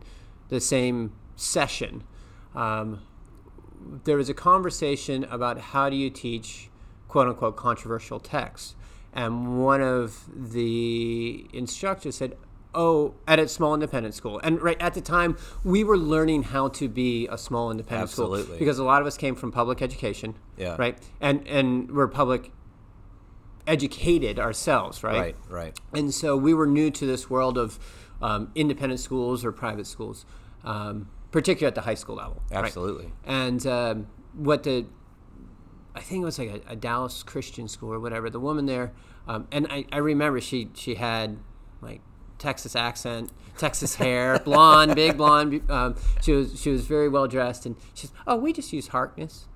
the 0.50 0.62
same 0.62 1.14
session. 1.36 2.04
Um, 2.56 3.02
there 4.04 4.18
was 4.18 4.30
a 4.30 4.34
conversation 4.34 5.24
about 5.26 5.60
how 5.60 5.90
do 5.90 5.96
you 5.96 6.10
teach 6.10 6.70
quote 7.08 7.28
unquote 7.28 7.56
controversial 7.56 8.20
texts. 8.20 8.76
And 9.14 9.64
one 9.64 9.82
of 9.82 10.26
the 10.52 11.48
instructors 11.54 12.16
said, 12.16 12.38
Oh, 12.76 13.16
at 13.28 13.40
a 13.40 13.48
small 13.48 13.74
independent 13.74 14.14
school. 14.14 14.40
And 14.44 14.62
right 14.62 14.80
at 14.80 14.94
the 14.94 15.02
time, 15.02 15.36
we 15.64 15.84
were 15.84 15.98
learning 15.98 16.44
how 16.44 16.68
to 16.68 16.88
be 16.88 17.28
a 17.28 17.38
small 17.38 17.72
independent 17.72 18.12
school 18.12 18.36
Absolutely. 18.36 18.60
because 18.60 18.78
a 18.78 18.84
lot 18.84 19.02
of 19.02 19.08
us 19.08 19.18
came 19.18 19.34
from 19.36 19.52
public 19.52 19.82
education, 19.82 20.36
Yeah. 20.58 20.76
right? 20.78 20.96
And 21.20 21.48
and 21.48 21.90
we're 21.90 22.08
public 22.08 22.52
educated 23.68 24.40
ourselves, 24.40 25.04
right? 25.04 25.18
Right, 25.18 25.36
right. 25.50 25.80
And 25.94 26.14
so 26.14 26.36
we 26.38 26.54
were 26.54 26.66
new 26.66 26.90
to 26.92 27.06
this 27.06 27.30
world 27.30 27.58
of 27.58 27.80
um, 28.22 28.52
independent 28.56 29.00
schools 29.00 29.46
or 29.46 29.52
private 29.52 29.86
schools, 29.86 30.26
um, 30.64 31.10
particularly 31.32 31.68
at 31.68 31.76
the 31.76 31.82
high 31.82 31.96
school 31.96 32.16
level. 32.16 32.42
right? 32.50 32.66
Absolutely. 32.66 33.12
And 33.26 33.66
um, 33.68 34.08
what 34.34 34.64
the, 34.64 34.86
I 35.94 36.02
think 36.02 36.22
it 36.22 36.26
was 36.26 36.40
like 36.40 36.50
a, 36.50 36.72
a 36.72 36.76
Dallas 36.76 37.24
Christian 37.24 37.68
school 37.68 37.94
or 37.94 38.00
whatever. 38.00 38.30
The 38.30 38.40
woman 38.40 38.66
there, 38.66 38.94
um, 39.28 39.48
and 39.52 39.68
I, 39.70 39.86
I 39.92 39.98
remember 39.98 40.40
she 40.40 40.70
she 40.74 40.96
had 40.96 41.38
like 41.82 42.02
Texas 42.38 42.76
accent, 42.76 43.32
Texas 43.58 43.96
hair, 43.96 44.40
blonde, 44.46 44.96
big 44.96 45.18
blonde. 45.18 45.70
Um, 45.70 45.96
she 46.22 46.32
was 46.34 46.60
she 46.60 46.70
was 46.70 46.86
very 46.86 47.10
well 47.10 47.28
dressed, 47.28 47.66
and 47.66 47.76
she 47.94 48.02
she's 48.02 48.12
oh 48.26 48.36
we 48.38 48.54
just 48.54 48.72
use 48.72 48.90
Harkness, 48.90 49.48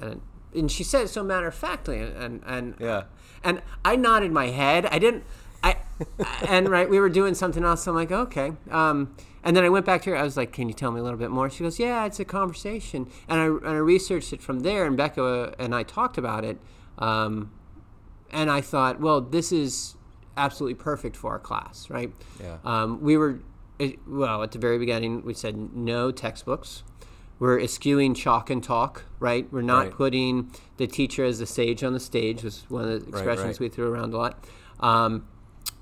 and 0.00 0.20
and 0.54 0.70
she 0.70 0.84
said 0.84 1.02
it 1.04 1.08
so 1.08 1.22
matter 1.22 1.46
of 1.48 1.54
factly, 1.54 1.98
and 2.00 2.14
and, 2.16 2.42
and 2.46 2.74
Yeah. 2.78 3.04
and 3.42 3.62
I 3.84 3.96
nodded 3.96 4.32
my 4.32 4.46
head. 4.48 4.86
I 4.86 4.98
didn't. 4.98 5.24
I 5.62 5.76
and 6.48 6.68
right, 6.68 6.88
we 6.88 6.98
were 7.00 7.08
doing 7.08 7.34
something 7.34 7.64
else. 7.64 7.86
I'm 7.86 7.94
like, 7.94 8.12
okay. 8.12 8.52
Um, 8.70 9.14
and 9.42 9.56
then 9.56 9.64
I 9.64 9.68
went 9.68 9.84
back 9.86 10.02
to 10.02 10.10
her. 10.10 10.16
I 10.16 10.22
was 10.22 10.36
like, 10.36 10.52
can 10.52 10.68
you 10.68 10.74
tell 10.74 10.90
me 10.90 11.00
a 11.00 11.02
little 11.02 11.18
bit 11.18 11.30
more? 11.30 11.48
She 11.50 11.62
goes, 11.64 11.78
yeah, 11.78 12.04
it's 12.06 12.18
a 12.18 12.24
conversation. 12.24 13.08
And 13.28 13.40
I 13.40 13.44
and 13.46 13.66
I 13.68 13.76
researched 13.76 14.32
it 14.32 14.42
from 14.42 14.60
there. 14.60 14.86
And 14.86 14.96
Becca 14.96 15.54
and 15.58 15.74
I 15.74 15.82
talked 15.82 16.18
about 16.18 16.44
it. 16.44 16.58
Um, 16.98 17.50
and 18.32 18.50
I 18.50 18.60
thought, 18.60 19.00
well, 19.00 19.20
this 19.20 19.52
is 19.52 19.94
absolutely 20.36 20.74
perfect 20.74 21.16
for 21.16 21.30
our 21.32 21.38
class, 21.38 21.88
right? 21.90 22.12
Yeah. 22.42 22.56
Um, 22.64 23.00
we 23.00 23.16
were, 23.16 23.38
it, 23.78 23.98
well, 24.08 24.42
at 24.42 24.50
the 24.52 24.58
very 24.58 24.78
beginning, 24.78 25.24
we 25.24 25.34
said 25.34 25.74
no 25.76 26.10
textbooks. 26.10 26.82
We're 27.44 27.60
eschewing 27.60 28.14
chalk 28.14 28.48
and 28.48 28.64
talk, 28.64 29.04
right? 29.20 29.46
We're 29.52 29.60
not 29.60 29.84
Right. 29.84 29.90
putting 29.92 30.50
the 30.78 30.86
teacher 30.86 31.26
as 31.26 31.40
the 31.40 31.44
sage 31.44 31.84
on 31.84 31.92
the 31.92 32.00
stage, 32.00 32.42
was 32.42 32.64
one 32.70 32.84
of 32.84 32.88
the 32.88 33.06
expressions 33.06 33.46
right. 33.46 33.60
we 33.60 33.68
threw 33.68 33.92
around 33.92 34.14
a 34.14 34.16
lot. 34.16 34.42
Um, 34.80 35.26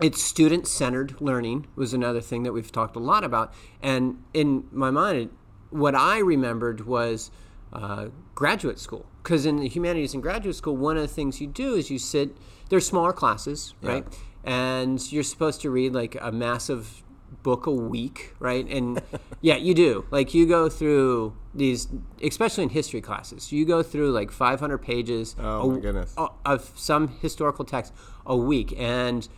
it's 0.01 0.21
student 0.21 0.67
centered 0.67 1.21
learning, 1.21 1.69
was 1.77 1.95
another 1.95 2.21
thing 2.21 2.43
that 2.43 2.53
we've 2.53 2.73
talked 2.73 2.97
a 2.97 2.99
lot 2.99 3.23
about. 3.23 3.55
And 3.81 4.25
in 4.35 4.65
my 4.73 4.91
mind, 4.91 5.19
it, 5.19 5.31
what 5.71 5.95
I 5.95 6.19
remembered 6.19 6.85
was 6.85 7.31
uh, 7.73 8.09
graduate 8.35 8.81
school. 8.81 9.07
Because 9.23 9.47
in 9.47 9.59
the 9.59 9.69
humanities 9.69 10.15
and 10.15 10.21
graduate 10.21 10.57
school, 10.57 10.77
one 10.77 10.97
of 10.97 11.03
the 11.03 11.15
things 11.15 11.41
you 11.41 11.47
do 11.47 11.77
is 11.77 11.93
you 11.93 11.99
sit, 12.01 12.37
there's 12.71 12.89
smaller 12.89 13.13
classes, 13.13 13.75
right? 13.83 14.05
And 14.43 15.13
you're 15.13 15.23
supposed 15.23 15.61
to 15.61 15.71
read 15.71 15.95
like 15.95 16.17
a 16.21 16.33
massive 16.33 17.05
book 17.43 17.67
a 17.67 17.71
week, 17.73 18.35
right? 18.39 18.67
And 18.69 19.01
yeah, 19.41 19.57
you 19.57 19.75
do. 19.75 20.05
Like 20.11 20.35
you 20.35 20.47
go 20.47 20.69
through 20.69 21.35
these, 21.55 21.89
especially 22.23 22.65
in 22.65 22.71
history 22.71 23.01
classes, 23.01 23.53
you 23.53 23.65
go 23.65 23.83
through 23.83 24.13
like 24.13 24.31
500 24.31 24.79
pages 24.79 25.35
Oh, 25.39 25.71
my 25.73 25.81
goodness. 25.81 26.15
o- 26.17 26.35
of 26.45 26.73
some 26.77 27.09
historical 27.09 27.65
text 27.65 27.93
a 28.27 28.37
week, 28.37 28.75
and 28.79 29.29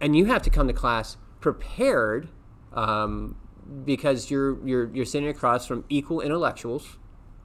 and 0.00 0.16
you 0.16 0.24
have 0.26 0.42
to 0.42 0.50
come 0.50 0.66
to 0.68 0.72
class 0.72 1.16
prepared 1.40 2.28
um, 2.72 3.36
because 3.84 4.30
you're 4.30 4.58
you're 4.66 4.88
you're 4.94 5.04
sitting 5.04 5.28
across 5.28 5.66
from 5.66 5.84
equal 5.88 6.20
intellectuals. 6.20 6.96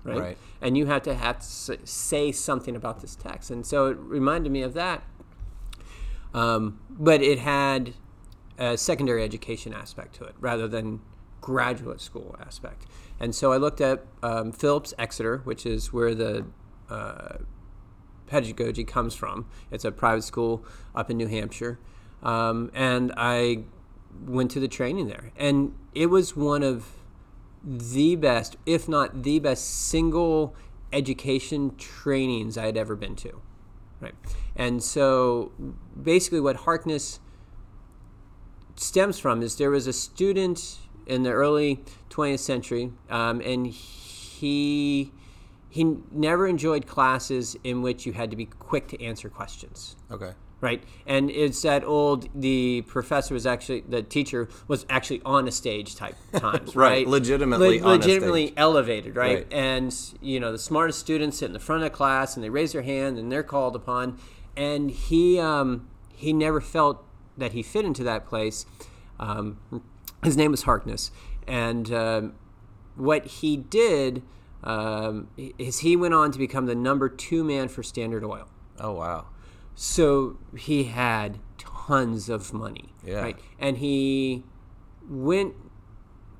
Right? 0.01 0.17
Right. 0.17 0.37
and 0.61 0.77
you 0.77 0.85
have 0.85 1.01
to 1.03 1.13
have 1.13 1.39
to 1.39 1.77
say 1.85 2.31
something 2.31 2.73
about 2.73 3.01
this 3.01 3.17
text, 3.17 3.51
and 3.51 3.65
so 3.65 3.87
it 3.87 3.97
reminded 3.99 4.49
me 4.51 4.61
of 4.61 4.73
that. 4.73 5.03
Um, 6.33 6.79
but 6.89 7.21
it 7.21 7.39
had 7.39 7.93
a 8.59 8.77
secondary 8.77 9.23
education 9.23 9.73
aspect 9.73 10.13
to 10.15 10.25
it 10.25 10.35
rather 10.39 10.67
than 10.67 11.01
graduate 11.41 12.01
school 12.01 12.35
aspect. 12.39 12.85
And 13.19 13.33
so 13.33 13.51
I 13.51 13.57
looked 13.57 13.81
at 13.81 14.05
um, 14.21 14.51
Phillips 14.51 14.93
Exeter, 14.99 15.39
which 15.45 15.65
is 15.65 15.91
where 15.91 16.13
the 16.13 16.45
uh, 16.89 17.37
pedagogy 18.27 18.83
comes 18.83 19.15
from. 19.15 19.47
It's 19.71 19.85
a 19.85 19.91
private 19.91 20.23
school 20.23 20.63
up 20.93 21.09
in 21.09 21.17
New 21.17 21.27
Hampshire. 21.27 21.79
Um, 22.21 22.69
and 22.73 23.13
I 23.15 23.63
went 24.25 24.51
to 24.51 24.59
the 24.59 24.67
training 24.67 25.07
there. 25.07 25.31
And 25.37 25.73
it 25.95 26.07
was 26.07 26.35
one 26.35 26.63
of 26.63 26.87
the 27.63 28.15
best, 28.15 28.57
if 28.65 28.87
not 28.87 29.23
the 29.23 29.39
best, 29.39 29.87
single 29.87 30.55
education 30.91 31.75
trainings 31.77 32.57
I 32.57 32.65
had 32.65 32.77
ever 32.77 32.95
been 32.95 33.15
to. 33.17 33.41
Right. 34.01 34.15
And 34.55 34.81
so 34.81 35.51
basically, 36.01 36.39
what 36.39 36.57
Harkness 36.57 37.19
stems 38.79 39.19
from 39.19 39.41
is 39.41 39.55
there 39.57 39.69
was 39.71 39.87
a 39.87 39.93
student 39.93 40.77
in 41.05 41.23
the 41.23 41.31
early 41.31 41.83
20th 42.09 42.39
century, 42.39 42.91
um, 43.09 43.41
and 43.41 43.67
he 43.67 45.11
he 45.71 45.83
never 46.11 46.47
enjoyed 46.47 46.87
classes 46.87 47.55
in 47.63 47.81
which 47.83 48.05
you 48.05 48.13
had 48.13 48.31
to 48.31 48.35
be 48.37 48.45
quick 48.45 48.87
to 48.87 48.99
answer 49.03 49.29
questions 49.29 49.95
Okay. 50.09 50.31
right? 50.61 50.83
And 51.05 51.29
it's 51.29 51.61
that 51.61 51.83
old. 51.83 52.27
The 52.33 52.81
professor 52.87 53.35
was 53.35 53.45
actually 53.45 53.81
the 53.81 54.01
teacher 54.01 54.49
was 54.67 54.85
actually 54.89 55.21
on 55.25 55.47
a 55.47 55.51
stage 55.51 55.95
type 55.95 56.15
times, 56.33 56.75
Right, 56.75 56.89
right? 56.89 57.07
legitimately 57.07 57.81
on 57.81 57.85
a 57.85 57.89
legitimately 57.97 58.53
elevated, 58.57 59.15
right? 59.15 59.35
Right. 59.39 59.53
And 59.53 59.95
you 60.21 60.39
know 60.39 60.51
the 60.51 60.57
smartest 60.57 60.99
students 60.99 61.37
sit 61.37 61.45
in 61.47 61.53
the 61.53 61.59
front 61.59 61.83
of 61.83 61.91
the 61.91 61.95
class 61.95 62.35
and 62.35 62.43
they 62.43 62.49
raise 62.49 62.71
their 62.71 62.81
hand 62.83 63.17
and 63.19 63.31
they're 63.31 63.43
called 63.43 63.75
upon, 63.75 64.17
and 64.57 64.89
he 64.89 65.39
um, 65.39 65.87
he 66.15 66.33
never 66.33 66.61
felt 66.61 67.05
that 67.39 67.53
he 67.53 67.63
fit 67.63 67.85
into 67.85 68.03
that 68.03 68.25
place. 68.25 68.65
Um, 69.19 69.57
his 70.23 70.37
name 70.37 70.51
was 70.51 70.63
Harkness, 70.63 71.11
and 71.47 71.91
um, 71.93 72.33
what 72.95 73.25
he 73.25 73.57
did 73.57 74.21
um, 74.63 75.29
is 75.57 75.79
he 75.79 75.95
went 75.95 76.13
on 76.13 76.31
to 76.31 76.37
become 76.39 76.65
the 76.65 76.75
number 76.75 77.09
two 77.09 77.43
man 77.43 77.67
for 77.69 77.83
Standard 77.83 78.23
Oil. 78.23 78.47
Oh 78.79 78.93
wow. 78.93 79.27
So 79.75 80.37
he 80.57 80.85
had 80.85 81.39
tons 81.57 82.27
of 82.29 82.53
money, 82.53 82.93
Yeah. 83.03 83.21
right? 83.21 83.39
And 83.57 83.77
he 83.77 84.43
went 85.09 85.55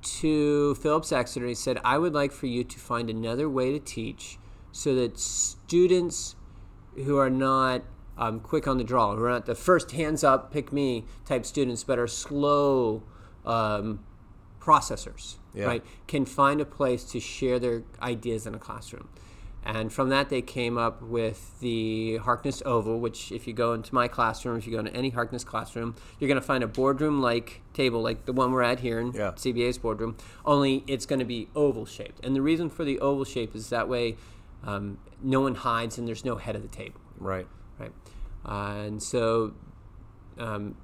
to 0.02 0.74
Phillips 0.76 1.12
Exeter 1.12 1.44
and 1.46 1.50
he 1.50 1.54
said, 1.54 1.78
"I 1.84 1.98
would 1.98 2.14
like 2.14 2.32
for 2.32 2.46
you 2.46 2.64
to 2.64 2.78
find 2.78 3.10
another 3.10 3.48
way 3.48 3.72
to 3.72 3.78
teach, 3.78 4.38
so 4.72 4.94
that 4.94 5.18
students 5.18 6.36
who 6.96 7.16
are 7.16 7.30
not 7.30 7.82
um, 8.20 8.38
quick 8.38 8.68
on 8.68 8.78
the 8.78 8.84
draw, 8.84 9.16
who 9.16 9.24
are 9.24 9.30
not 9.30 9.46
the 9.46 9.54
first 9.56 9.90
hands 9.92 10.22
up, 10.22 10.52
pick 10.52 10.72
me 10.72 11.04
type 11.26 11.44
students, 11.44 11.82
but 11.82 11.98
are 11.98 12.06
slow 12.06 13.02
um, 13.44 14.04
processors, 14.60 15.36
Yeah. 15.54 15.66
right, 15.66 15.84
can 16.06 16.24
find 16.26 16.60
a 16.60 16.64
place 16.64 17.04
to 17.12 17.18
share 17.20 17.58
their 17.58 17.82
ideas 18.02 18.46
in 18.46 18.54
a 18.54 18.58
classroom." 18.58 19.08
And 19.62 19.92
from 19.92 20.08
that, 20.08 20.30
they 20.30 20.40
came 20.40 20.78
up 20.78 21.02
with 21.02 21.58
the 21.60 22.16
Harkness 22.18 22.62
Oval, 22.64 22.98
which, 22.98 23.30
if 23.30 23.46
you 23.46 23.52
go 23.52 23.74
into 23.74 23.94
my 23.94 24.08
classroom, 24.08 24.56
if 24.56 24.66
you 24.66 24.72
go 24.72 24.78
into 24.78 24.94
any 24.94 25.10
Harkness 25.10 25.44
classroom, 25.44 25.94
you're 26.18 26.28
going 26.28 26.40
to 26.40 26.46
find 26.46 26.64
a 26.64 26.66
boardroom 26.66 27.20
like 27.20 27.60
table, 27.74 28.00
like 28.00 28.24
the 28.24 28.32
one 28.32 28.52
we're 28.52 28.62
at 28.62 28.80
here 28.80 28.98
in 28.98 29.12
Yeah. 29.12 29.32
CBA's 29.32 29.76
boardroom, 29.76 30.16
only 30.46 30.82
it's 30.86 31.04
going 31.04 31.18
to 31.18 31.26
be 31.26 31.48
oval 31.54 31.84
shaped. 31.84 32.24
And 32.24 32.34
the 32.34 32.40
reason 32.40 32.70
for 32.70 32.84
the 32.84 32.98
oval 33.00 33.24
shape 33.26 33.54
is 33.54 33.68
that 33.68 33.86
way 33.88 34.16
um, 34.64 34.96
no 35.22 35.40
one 35.40 35.54
hides 35.56 35.98
and 35.98 36.08
there's 36.08 36.24
no 36.24 36.36
head 36.36 36.54
of 36.56 36.62
the 36.62 36.68
table 36.68 37.00
Right. 37.18 37.46
Uh, 38.44 38.82
and 38.86 39.02
so 39.02 39.54
um, 40.38 40.76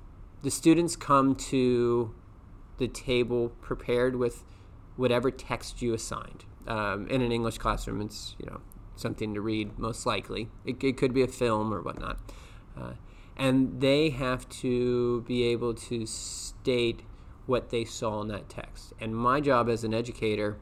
the 0.43 0.51
students 0.51 0.97
come 0.97 1.35
to 1.35 2.15
the 2.79 2.89
table 2.89 3.51
prepared 3.61 4.17
with 4.17 4.45
whatever 4.97 5.31
text 5.31 5.83
you 5.83 5.95
assigned. 5.95 6.45
Um, 6.67 7.07
in 7.09 7.23
an 7.23 7.31
English 7.31 7.59
classroom, 7.59 8.01
it's 8.01 8.35
you 8.39 8.47
know 8.47 8.61
something 8.97 9.35
to 9.35 9.41
read 9.41 9.79
most 9.79 10.05
likely. 10.05 10.49
It, 10.65 10.83
it 10.83 10.97
could 10.97 11.15
be 11.15 11.23
a 11.23 11.29
film 11.29 11.73
or 11.73 11.81
whatnot, 11.81 12.19
uh, 12.77 12.95
and 13.37 13.81
they 13.81 14.11
have 14.11 14.49
to 14.61 15.23
be 15.23 15.45
able 15.45 15.75
to 15.75 16.07
state 16.07 17.03
what 17.47 17.71
they 17.71 17.85
saw 17.85 18.21
in 18.21 18.29
that 18.29 18.49
text. 18.49 18.93
And 19.01 19.17
my 19.17 19.41
job 19.41 19.69
as 19.69 19.85
an 19.85 19.95
educator 19.95 20.59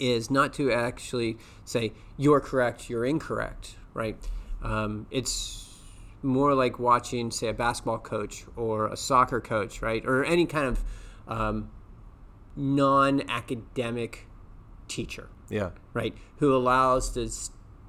is 0.00 0.30
not 0.30 0.52
to 0.54 0.72
actually 0.72 1.38
say 1.64 1.92
you're 2.16 2.40
correct, 2.40 2.90
you're 2.90 3.04
incorrect, 3.04 3.76
right? 3.94 4.16
Um, 4.62 5.06
it's 5.10 5.63
more 6.24 6.54
like 6.54 6.78
watching, 6.78 7.30
say, 7.30 7.48
a 7.48 7.52
basketball 7.54 7.98
coach 7.98 8.44
or 8.56 8.88
a 8.88 8.96
soccer 8.96 9.40
coach, 9.40 9.80
right, 9.82 10.04
or 10.06 10.24
any 10.24 10.46
kind 10.46 10.66
of 10.66 10.84
um, 11.28 11.70
non-academic 12.56 14.26
teacher, 14.88 15.28
Yeah. 15.48 15.70
right, 15.92 16.14
who 16.38 16.54
allows 16.54 17.14
the, 17.14 17.26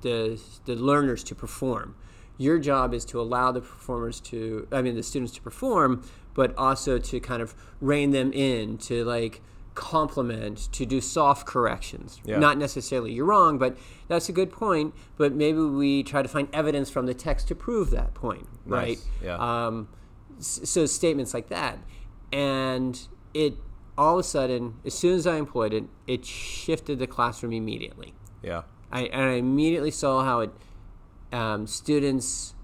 the 0.02 0.40
the 0.66 0.76
learners 0.76 1.24
to 1.26 1.36
perform. 1.36 1.96
Your 2.38 2.60
job 2.60 2.94
is 2.94 3.06
to 3.06 3.22
allow 3.22 3.52
the 3.52 3.62
performers 3.62 4.20
to, 4.22 4.68
I 4.72 4.82
mean, 4.82 4.96
the 4.96 5.04
students 5.04 5.34
to 5.36 5.42
perform, 5.42 6.04
but 6.34 6.56
also 6.58 6.98
to 6.98 7.20
kind 7.20 7.42
of 7.42 7.56
rein 7.80 8.12
them 8.12 8.34
in, 8.34 8.78
to 8.80 9.06
like 9.06 9.42
compliment, 9.76 10.70
to 10.72 10.86
do 10.86 11.02
soft 11.02 11.46
corrections. 11.46 12.20
Yeah. 12.26 12.40
Not 12.40 12.58
necessarily 12.58 13.12
you're 13.14 13.26
wrong, 13.26 13.58
but 13.58 13.78
that's 14.08 14.30
a 14.30 14.32
good 14.32 14.52
point. 14.52 14.94
But 15.18 15.34
maybe 15.34 15.60
we 15.60 16.04
try 16.04 16.22
to 16.22 16.28
find 16.28 16.48
evidence 16.54 16.90
from 16.90 17.06
the 17.06 17.14
text 17.14 17.48
to 17.50 17.56
prove 17.56 17.92
that 17.92 18.14
point, 18.14 18.48
right? 18.66 18.98
Yeah. 19.22 19.38
Um, 19.38 19.90
so 20.40 20.86
statements 20.86 21.34
like 21.34 21.50
that, 21.50 21.80
and 22.32 23.00
it 23.34 23.56
all 23.98 24.16
of 24.16 24.20
a 24.22 24.24
sudden, 24.24 24.76
as 24.84 24.94
soon 24.94 25.16
as 25.16 25.28
I 25.28 25.38
employed 25.38 25.74
it, 25.74 25.86
it 26.08 26.26
shifted 26.26 27.00
the 27.00 27.08
classroom 27.08 27.54
immediately. 27.54 28.14
Yeah. 28.42 28.64
I, 28.92 29.04
and 29.04 29.22
I 29.22 29.34
immediately 29.34 29.92
saw 29.92 30.24
how 30.24 30.42
it 30.42 30.52
um, 31.32 31.68
students 31.68 32.56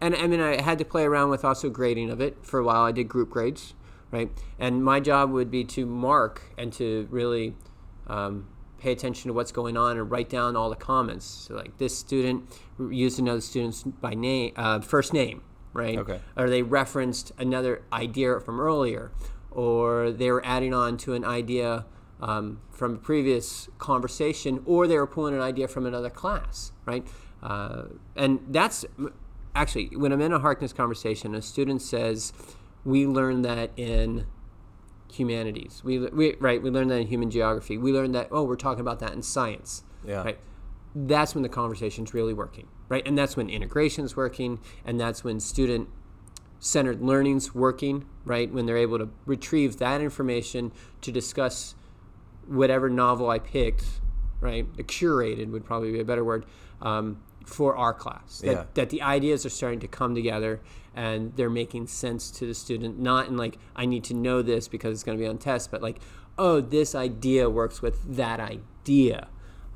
and 0.00 0.14
I 0.14 0.26
mean 0.26 0.40
I 0.40 0.60
had 0.60 0.78
to 0.78 0.84
play 0.84 1.04
around 1.04 1.30
with 1.30 1.44
also 1.44 1.70
grading 1.70 2.10
of 2.10 2.20
it 2.20 2.36
for 2.42 2.60
a 2.60 2.64
while. 2.64 2.82
I 2.82 2.92
did 2.92 3.08
group 3.08 3.30
grades, 3.30 3.74
right? 4.10 4.30
And 4.58 4.84
my 4.84 5.00
job 5.00 5.30
would 5.30 5.50
be 5.50 5.64
to 5.64 5.86
mark 5.86 6.42
and 6.56 6.72
to 6.74 7.08
really 7.10 7.54
um, 8.06 8.48
pay 8.78 8.92
attention 8.92 9.28
to 9.28 9.32
what's 9.32 9.52
going 9.52 9.76
on 9.76 9.96
and 9.96 10.10
write 10.10 10.28
down 10.28 10.56
all 10.56 10.70
the 10.70 10.76
comments. 10.76 11.24
So 11.24 11.54
like 11.54 11.78
this 11.78 11.96
student 11.96 12.48
used 12.78 13.18
another 13.18 13.40
student's 13.40 13.82
by 13.82 14.14
name, 14.14 14.52
uh, 14.56 14.80
first 14.80 15.12
name, 15.12 15.42
right? 15.72 15.98
Okay. 15.98 16.20
Or 16.36 16.50
they 16.50 16.62
referenced 16.62 17.32
another 17.38 17.82
idea 17.92 18.40
from 18.40 18.60
earlier, 18.60 19.10
or 19.50 20.10
they 20.10 20.30
were 20.30 20.44
adding 20.44 20.74
on 20.74 20.96
to 20.98 21.14
an 21.14 21.24
idea 21.24 21.86
um, 22.20 22.60
from 22.70 22.94
a 22.94 22.98
previous 22.98 23.68
conversation, 23.78 24.62
or 24.66 24.86
they 24.86 24.96
were 24.96 25.06
pulling 25.06 25.34
an 25.34 25.40
idea 25.40 25.68
from 25.68 25.86
another 25.86 26.10
class, 26.10 26.72
right? 26.86 27.06
Uh, 27.42 27.84
and 28.16 28.40
that's 28.48 28.84
actually 29.54 29.88
when 29.96 30.12
I'm 30.12 30.20
in 30.20 30.32
a 30.32 30.38
Harkness 30.38 30.72
conversation, 30.72 31.34
a 31.34 31.42
student 31.42 31.82
says, 31.82 32.32
"We 32.84 33.06
learned 33.06 33.44
that 33.44 33.70
in 33.76 34.26
humanities. 35.12 35.82
We, 35.84 35.98
we 35.98 36.34
right. 36.40 36.62
We 36.62 36.70
learned 36.70 36.90
that 36.90 37.00
in 37.00 37.06
human 37.06 37.30
geography. 37.30 37.78
We 37.78 37.92
learned 37.92 38.14
that. 38.14 38.28
Oh, 38.30 38.44
we're 38.44 38.56
talking 38.56 38.80
about 38.80 39.00
that 39.00 39.12
in 39.12 39.22
science. 39.22 39.82
Yeah. 40.04 40.22
Right. 40.22 40.38
That's 40.94 41.34
when 41.34 41.42
the 41.42 41.48
conversation's 41.48 42.14
really 42.14 42.34
working, 42.34 42.68
right? 42.88 43.02
And 43.06 43.18
that's 43.18 43.36
when 43.36 43.50
integration's 43.50 44.16
working, 44.16 44.60
and 44.84 45.00
that's 45.00 45.24
when 45.24 45.40
student 45.40 45.88
centered 46.60 47.02
learning's 47.02 47.54
working, 47.54 48.06
right? 48.24 48.52
When 48.52 48.66
they're 48.66 48.76
able 48.76 48.98
to 48.98 49.08
retrieve 49.26 49.78
that 49.78 50.00
information 50.00 50.72
to 51.00 51.10
discuss 51.10 51.74
whatever 52.46 52.88
novel 52.88 53.28
I 53.28 53.38
picked, 53.38 54.00
right? 54.44 54.66
a 54.78 54.82
Curated 54.82 55.50
would 55.50 55.64
probably 55.64 55.92
be 55.92 56.00
a 56.00 56.04
better 56.04 56.24
word 56.24 56.44
um, 56.82 57.20
for 57.46 57.76
our 57.76 57.92
class. 57.94 58.38
That, 58.40 58.46
Yeah. 58.46 58.64
that 58.74 58.90
the 58.90 59.02
ideas 59.02 59.44
are 59.44 59.50
starting 59.50 59.80
to 59.80 59.88
come 59.88 60.14
together 60.14 60.60
and 60.94 61.34
they're 61.34 61.50
making 61.50 61.88
sense 61.88 62.30
to 62.30 62.46
the 62.46 62.54
student, 62.54 62.98
not 62.98 63.26
in 63.28 63.36
like, 63.36 63.58
I 63.74 63.86
need 63.86 64.04
to 64.04 64.14
know 64.14 64.42
this 64.42 64.68
because 64.68 64.92
it's 64.94 65.02
going 65.02 65.18
to 65.18 65.22
be 65.22 65.28
on 65.28 65.38
test, 65.38 65.70
but 65.70 65.82
like, 65.82 65.98
oh, 66.38 66.60
this 66.60 66.94
idea 66.94 67.50
works 67.50 67.82
with 67.82 68.16
that 68.16 68.38
idea. 68.38 69.28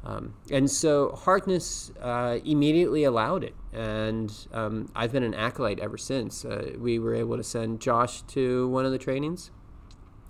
Um, 0.04 0.34
and 0.50 0.70
so 0.70 1.10
Harkness 1.10 1.90
uh, 2.00 2.38
immediately 2.44 3.02
allowed 3.02 3.42
it, 3.42 3.54
and 3.72 4.32
um, 4.52 4.88
I've 4.94 5.12
been 5.12 5.24
an 5.24 5.34
acolyte 5.34 5.80
ever 5.80 5.98
since. 5.98 6.44
Uh, 6.44 6.72
we 6.78 7.00
were 7.00 7.14
able 7.14 7.36
to 7.36 7.42
send 7.42 7.80
Josh 7.80 8.22
to 8.22 8.68
one 8.68 8.86
of 8.86 8.92
the 8.92 8.98
trainings, 8.98 9.50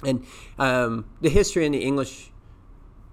and 0.04 0.24
um, 0.58 1.04
the 1.20 1.28
history 1.28 1.66
and 1.66 1.74
the 1.74 1.82
English 1.82 2.27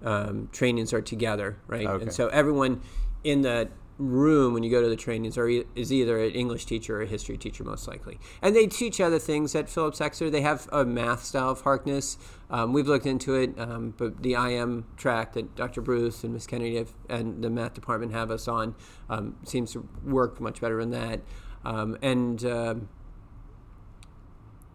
um, 0.06 0.48
trainings 0.52 0.92
are 0.92 1.02
together, 1.02 1.58
right? 1.66 1.86
Okay. 1.86 2.04
And 2.04 2.12
so 2.12 2.28
everyone 2.28 2.80
in 3.24 3.42
that 3.42 3.70
room 3.98 4.52
when 4.52 4.62
you 4.62 4.70
go 4.70 4.82
to 4.82 4.88
the 4.88 4.96
trainings 4.96 5.38
are, 5.38 5.48
is 5.48 5.90
either 5.90 6.22
an 6.22 6.30
English 6.32 6.66
teacher 6.66 6.98
or 6.98 7.02
a 7.02 7.06
history 7.06 7.36
teacher, 7.36 7.64
most 7.64 7.88
likely. 7.88 8.18
And 8.42 8.54
they 8.54 8.66
teach 8.66 9.00
other 9.00 9.18
things 9.18 9.54
at 9.54 9.68
Phillips 9.68 10.00
Exeter. 10.00 10.30
They 10.30 10.42
have 10.42 10.68
a 10.70 10.84
math 10.84 11.24
style 11.24 11.50
of 11.50 11.62
Harkness. 11.62 12.18
Um, 12.50 12.72
we've 12.72 12.86
looked 12.86 13.06
into 13.06 13.34
it, 13.34 13.58
um, 13.58 13.94
but 13.96 14.22
the 14.22 14.34
IM 14.34 14.86
track 14.96 15.32
that 15.32 15.56
Dr. 15.56 15.80
Bruce 15.80 16.24
and 16.24 16.34
Miss 16.34 16.46
Kennedy 16.46 16.76
have, 16.76 16.92
and 17.08 17.42
the 17.42 17.50
math 17.50 17.74
department 17.74 18.12
have 18.12 18.30
us 18.30 18.46
on 18.46 18.74
um, 19.08 19.36
seems 19.44 19.72
to 19.72 19.88
work 20.04 20.40
much 20.40 20.60
better 20.60 20.78
than 20.78 20.90
that. 20.90 21.20
Um, 21.64 21.98
and 22.00 22.44
um 22.44 22.88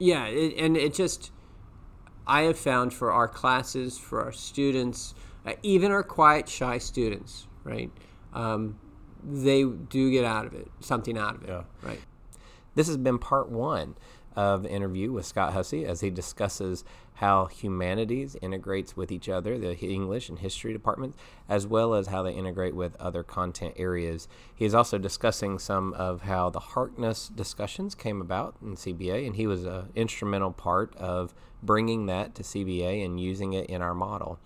yeah, 0.02 0.26
it, 0.26 0.58
and 0.58 0.76
it 0.76 0.96
just 0.96 1.32
I 2.28 2.42
have 2.44 2.58
found 2.58 2.94
for 2.94 3.12
our 3.12 3.28
classes, 3.28 3.98
for 3.98 4.24
our 4.24 4.32
students, 4.32 5.14
uh, 5.46 5.54
even 5.64 5.92
our 5.92 6.04
quiet, 6.04 6.48
shy 6.48 6.78
students, 6.78 7.48
right? 7.64 7.92
Um, 8.34 8.80
they 9.24 9.64
do 9.64 10.10
get 10.12 10.26
out 10.26 10.46
of 10.46 10.54
it 10.54 10.68
something 10.80 11.18
out 11.18 11.36
of 11.36 11.44
it, 11.44 11.50
Yeah. 11.50 11.64
right? 11.84 12.00
This 12.76 12.88
has 12.88 12.98
been 12.98 13.20
part 13.20 13.50
one 13.50 13.96
of 14.36 14.64
the 14.64 14.72
interview 14.72 15.12
with 15.12 15.26
Scott 15.26 15.54
Hussey 15.54 15.86
as 15.86 16.02
he 16.02 16.10
discusses 16.10 16.84
how 17.16 17.46
humanities 17.46 18.36
integrates 18.42 18.98
with 18.98 19.12
each 19.12 19.30
other, 19.30 19.58
the 19.58 19.78
English 19.78 20.30
and 20.30 20.40
history 20.40 20.74
departments, 20.74 21.18
as 21.48 21.68
well 21.68 21.94
as 21.94 22.08
how 22.08 22.24
they 22.24 22.34
integrate 22.34 22.76
with 22.76 22.96
other 22.96 23.22
content 23.22 23.76
areas. 23.78 24.28
He 24.56 24.66
is 24.66 24.74
also 24.74 24.98
discussing 24.98 25.60
some 25.60 25.94
of 25.94 26.24
how 26.24 26.50
the 26.50 26.60
Harkness 26.60 27.30
discussions 27.30 27.94
came 27.94 28.22
about 28.22 28.56
in 28.62 28.76
CBA, 28.76 29.26
and 29.28 29.36
he 29.36 29.46
was 29.46 29.66
an 29.66 29.90
instrumental 29.96 30.52
part 30.52 30.96
of 30.96 31.34
bringing 31.62 32.08
that 32.08 32.34
to 32.36 32.44
CBA 32.44 33.06
and 33.06 33.20
using 33.20 33.54
it 33.54 33.68
in 33.68 33.82
our 33.82 33.94
model 33.94 34.40